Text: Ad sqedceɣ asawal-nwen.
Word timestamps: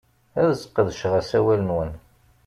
Ad 0.41 0.49
sqedceɣ 0.61 1.13
asawal-nwen. 1.21 1.91